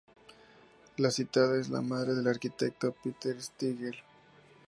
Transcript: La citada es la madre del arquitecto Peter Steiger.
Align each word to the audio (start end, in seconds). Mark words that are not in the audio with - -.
La 0.97 1.11
citada 1.11 1.59
es 1.61 1.69
la 1.69 1.83
madre 1.83 2.15
del 2.15 2.25
arquitecto 2.27 2.95
Peter 3.03 3.39
Steiger. 3.39 3.93